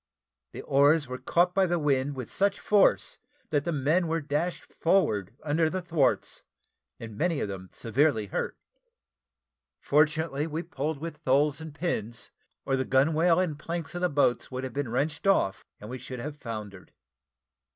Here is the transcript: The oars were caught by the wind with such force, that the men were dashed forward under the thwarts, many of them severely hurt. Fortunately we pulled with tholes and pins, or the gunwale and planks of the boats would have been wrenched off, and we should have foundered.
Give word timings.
The 0.53 0.63
oars 0.63 1.07
were 1.07 1.19
caught 1.19 1.53
by 1.53 1.67
the 1.67 1.77
wind 1.77 2.15
with 2.15 2.31
such 2.31 2.59
force, 2.59 3.19
that 3.51 3.65
the 3.65 3.71
men 3.71 4.07
were 4.07 4.19
dashed 4.19 4.63
forward 4.73 5.35
under 5.43 5.69
the 5.69 5.79
thwarts, 5.83 6.41
many 6.99 7.39
of 7.39 7.47
them 7.47 7.69
severely 7.71 8.25
hurt. 8.25 8.57
Fortunately 9.79 10.47
we 10.47 10.63
pulled 10.63 10.97
with 10.97 11.17
tholes 11.23 11.61
and 11.61 11.71
pins, 11.71 12.31
or 12.65 12.75
the 12.75 12.83
gunwale 12.83 13.39
and 13.39 13.59
planks 13.59 13.93
of 13.93 14.01
the 14.01 14.09
boats 14.09 14.49
would 14.49 14.63
have 14.63 14.73
been 14.73 14.89
wrenched 14.89 15.27
off, 15.27 15.63
and 15.79 15.87
we 15.87 15.99
should 15.99 16.19
have 16.19 16.35
foundered. 16.35 16.93